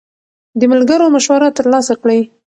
د 0.59 0.61
ملګرو 0.71 1.05
مشوره 1.15 1.49
ترلاسه 1.57 1.93
کړئ. 2.01 2.19